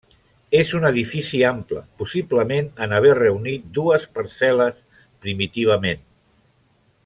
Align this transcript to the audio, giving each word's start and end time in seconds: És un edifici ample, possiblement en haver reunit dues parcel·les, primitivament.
És 0.59 0.69
un 0.77 0.85
edifici 0.87 1.41
ample, 1.49 1.83
possiblement 2.03 2.71
en 2.87 2.97
haver 2.99 3.13
reunit 3.19 3.69
dues 3.77 4.09
parcel·les, 4.17 4.81
primitivament. 5.27 6.03